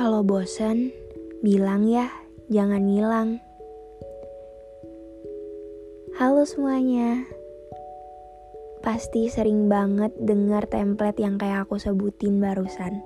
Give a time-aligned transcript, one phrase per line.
[0.00, 0.96] Kalau bosen,
[1.44, 2.08] bilang ya,
[2.48, 3.36] jangan ngilang.
[6.16, 7.28] Halo semuanya.
[8.80, 13.04] Pasti sering banget dengar template yang kayak aku sebutin barusan.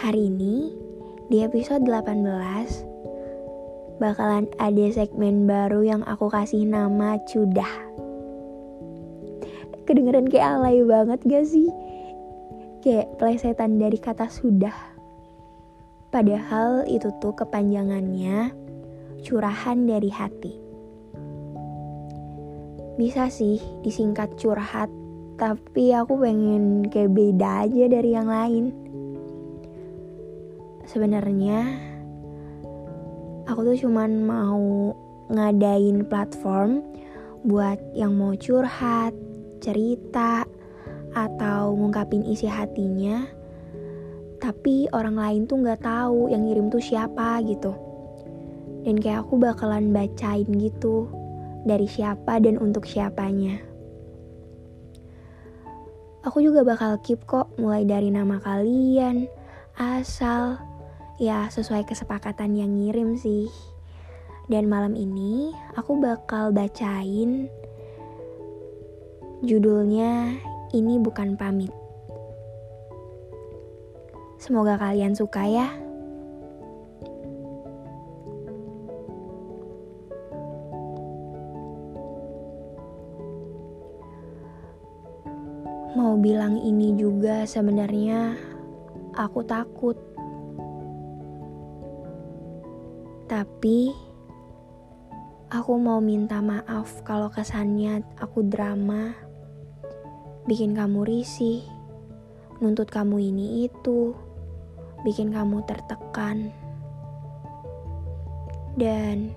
[0.00, 0.72] Hari ini,
[1.28, 7.92] di episode 18, bakalan ada segmen baru yang aku kasih nama Cudah.
[9.84, 11.68] Kedengeran kayak alay banget gak sih?
[12.84, 14.76] Kayak plesetan dari kata sudah.
[16.12, 18.52] Padahal itu tuh kepanjangannya
[19.24, 20.52] curahan dari hati.
[23.00, 24.92] Bisa sih disingkat curhat,
[25.40, 28.64] tapi aku pengen kayak beda aja dari yang lain.
[30.84, 31.64] Sebenarnya
[33.48, 34.92] aku tuh cuman mau
[35.32, 36.84] ngadain platform
[37.48, 39.16] buat yang mau curhat,
[39.64, 40.44] cerita,
[41.14, 43.24] atau ngungkapin isi hatinya
[44.44, 47.72] tapi orang lain tuh nggak tahu yang ngirim tuh siapa gitu.
[48.84, 51.08] Dan kayak aku bakalan bacain gitu
[51.64, 53.56] dari siapa dan untuk siapanya.
[56.28, 59.24] Aku juga bakal keep kok mulai dari nama kalian
[59.80, 60.60] asal
[61.16, 63.48] ya sesuai kesepakatan yang ngirim sih.
[64.52, 67.48] Dan malam ini aku bakal bacain
[69.40, 70.36] judulnya
[70.74, 71.70] ini bukan pamit.
[74.42, 75.70] Semoga kalian suka ya.
[85.94, 88.34] Mau bilang ini juga sebenarnya
[89.14, 89.94] aku takut.
[93.30, 93.94] Tapi
[95.54, 99.14] aku mau minta maaf kalau kesannya aku drama
[100.44, 101.64] bikin kamu risih,
[102.60, 104.12] nuntut kamu ini itu,
[105.00, 106.52] bikin kamu tertekan,
[108.76, 109.32] dan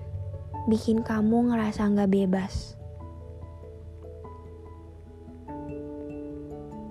[0.68, 2.76] bikin kamu ngerasa nggak bebas.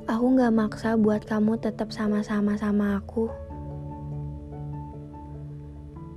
[0.07, 3.29] Aku nggak maksa buat kamu tetap sama-sama sama aku.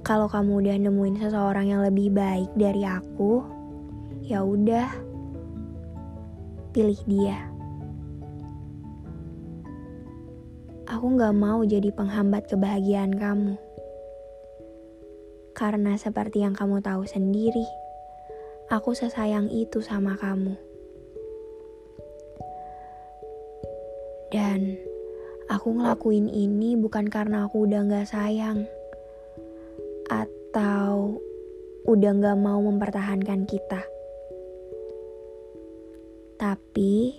[0.06, 3.44] Kalau kamu udah nemuin seseorang yang lebih baik dari aku,
[4.24, 4.88] ya udah,
[6.72, 7.49] pilih dia.
[10.90, 13.54] Aku gak mau jadi penghambat kebahagiaan kamu.
[15.54, 17.62] Karena seperti yang kamu tahu sendiri,
[18.74, 20.58] aku sesayang itu sama kamu.
[24.34, 24.82] Dan
[25.46, 28.66] aku ngelakuin ini bukan karena aku udah gak sayang.
[30.10, 31.22] Atau
[31.86, 33.86] udah gak mau mempertahankan kita.
[36.34, 37.14] Tapi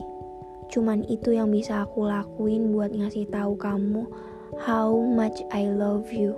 [0.71, 4.07] Cuman itu yang bisa aku lakuin buat ngasih tahu kamu
[4.63, 6.31] how much I love you.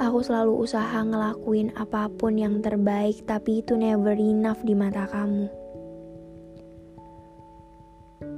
[0.00, 5.52] Aku selalu usaha ngelakuin apa pun yang terbaik, tapi itu never enough di mata kamu.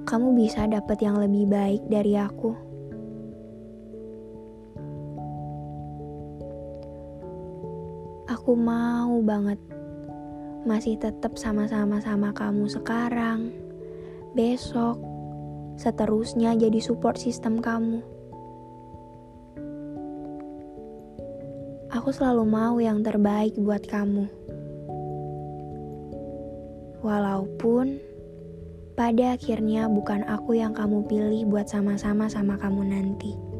[0.02, 2.50] Kamu bisa dapat yang lebih baik dari aku.
[8.26, 9.62] Aku mau banget
[10.62, 13.50] masih tetap sama-sama sama kamu sekarang,
[14.34, 14.98] besok,
[15.74, 17.98] seterusnya jadi support sistem kamu.
[21.92, 24.24] Aku selalu mau yang terbaik buat kamu.
[27.02, 27.98] Walaupun
[28.94, 33.51] pada akhirnya bukan aku yang kamu pilih buat sama-sama sama kamu nanti.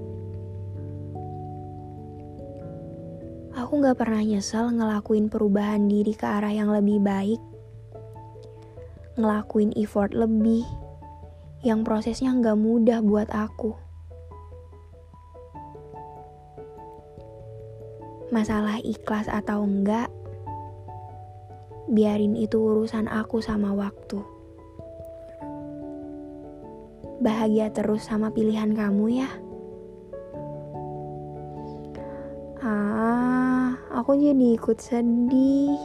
[3.63, 7.39] Aku gak pernah nyesel ngelakuin perubahan diri ke arah yang lebih baik.
[9.15, 10.67] Ngelakuin effort lebih,
[11.63, 13.79] yang prosesnya gak mudah buat aku.
[18.35, 20.11] Masalah ikhlas atau enggak,
[21.87, 24.19] biarin itu urusan aku sama waktu.
[27.23, 29.31] Bahagia terus sama pilihan kamu ya.
[34.03, 35.79] Aku jadi ikut sedih.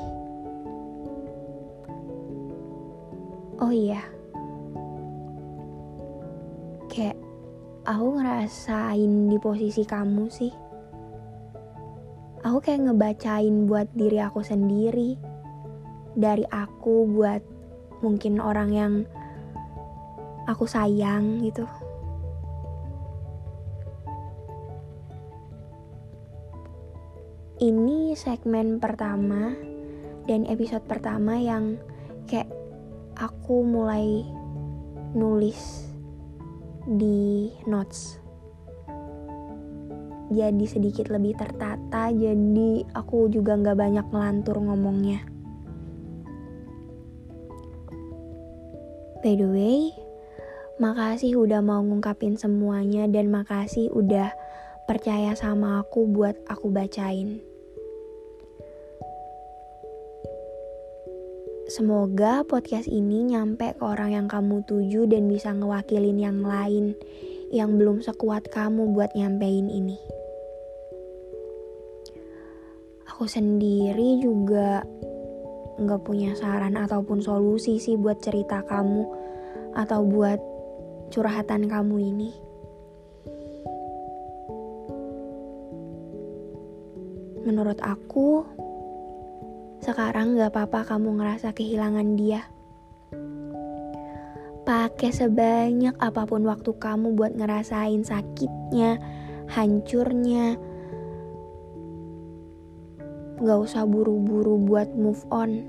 [3.61, 4.01] Oh iya,
[6.89, 7.13] kayak
[7.85, 10.49] aku ngerasain di posisi kamu sih.
[12.41, 15.13] Aku kayak ngebacain buat diri aku sendiri,
[16.17, 17.45] dari aku buat
[18.01, 18.93] mungkin orang yang
[20.49, 21.69] aku sayang gitu.
[27.57, 29.49] Ini segmen pertama
[30.29, 31.81] dan episode pertama yang
[32.29, 32.45] kayak
[33.17, 34.21] aku mulai
[35.17, 35.89] nulis
[36.85, 38.21] di notes.
[40.29, 45.25] Jadi sedikit lebih tertata jadi aku juga nggak banyak ngelantur ngomongnya.
[49.25, 49.97] By the way
[50.77, 54.29] makasih udah mau ngungkapin semuanya dan makasih udah
[54.85, 57.46] percaya sama aku buat aku bacain
[61.77, 66.97] Semoga podcast ini nyampe ke orang yang kamu tuju dan bisa ngewakilin yang lain
[67.53, 69.93] yang belum sekuat kamu buat nyampein ini.
[73.13, 74.81] Aku sendiri juga
[75.77, 79.05] nggak punya saran ataupun solusi sih buat cerita kamu
[79.77, 80.41] atau buat
[81.13, 82.33] curhatan kamu ini.
[87.45, 88.41] Menurut aku,
[89.77, 92.41] sekarang gak apa-apa kamu ngerasa kehilangan dia.
[94.67, 98.99] Pakai sebanyak apa pun waktu kamu buat ngerasain sakitnya,
[99.47, 100.59] hancurnya.
[103.37, 105.61] Gak usah buru-buru buat move on.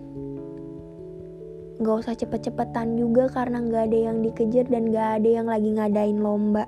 [1.79, 6.19] Gak usah cepet-cepetan juga karena gak ada yang dikejar dan gak ada yang lagi ngadain
[6.19, 6.67] lomba.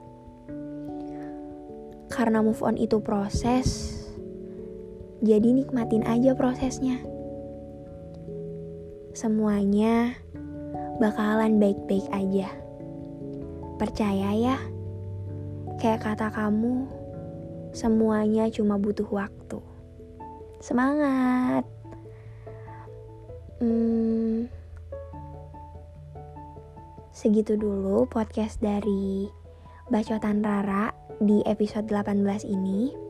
[2.12, 3.96] Karena move on itu proses,
[5.18, 7.00] jadi nikmatin aja prosesnya
[9.10, 10.14] semuanya
[11.02, 12.48] bakalan baik-baik aja.
[13.80, 14.56] Percaya ya,
[15.80, 16.86] kayak kata kamu,
[17.74, 19.58] semuanya cuma butuh waktu.
[20.60, 21.64] Semangat!
[23.60, 24.48] Hmm,
[27.12, 29.28] segitu dulu podcast dari
[29.88, 33.09] Bacotan Rara di episode 18 ini.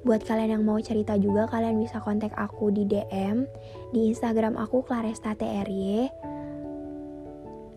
[0.00, 3.44] Buat kalian yang mau cerita juga kalian bisa kontak aku di DM
[3.92, 6.08] di Instagram aku Claresta TRY.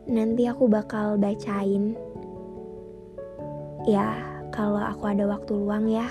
[0.07, 1.99] Nanti aku bakal bacain.
[3.83, 4.15] Ya,
[4.55, 6.07] kalau aku ada waktu luang ya.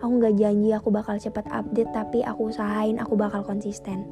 [0.00, 4.08] Aku nggak janji aku bakal cepet update tapi aku usahain aku bakal konsisten.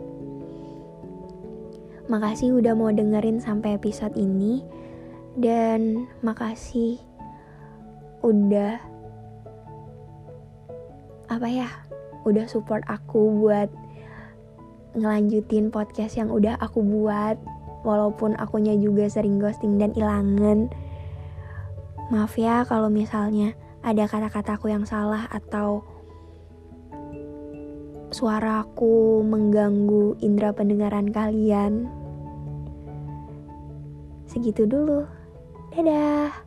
[2.05, 4.61] Makasih udah mau dengerin sampai episode ini
[5.41, 7.01] dan makasih
[8.21, 8.77] udah
[11.29, 11.69] apa ya
[12.25, 13.69] udah support aku buat
[14.95, 17.37] ngelanjutin podcast yang udah aku buat
[17.85, 20.71] walaupun akunya juga sering ghosting dan ilangan.
[22.09, 23.53] Maaf ya kalau misalnya
[23.85, 25.85] ada kata-kataku yang salah atau
[28.15, 31.91] suaraku mengganggu indera pendengaran kalian.
[34.31, 35.05] Segitu dulu.
[35.75, 36.44] Dadah